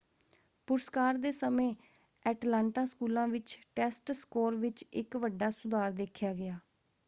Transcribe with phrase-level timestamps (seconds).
[0.67, 1.73] ਪੁਰਸਕਾਰ ਦੇ ਸਮੇਂ
[2.25, 6.59] ਐਟਲਾਂਟਾ ਸਕੂਲਾਂ ਵਿੱਚ ਟੈਸਟ ਸਕੋਰ ਵਿੱਚ ਇੱਕ ਵੱਡਾ ਸੁਧਾਰ ਦੇਖਿਆ ਗਿਆ।